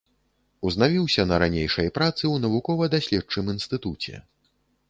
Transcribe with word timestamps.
Узнавіўся 0.69 1.25
на 1.31 1.35
ранейшай 1.43 1.91
працы 1.97 2.21
ў 2.21 2.35
навукова-даследчым 2.47 3.55
інстытуце. 3.55 4.15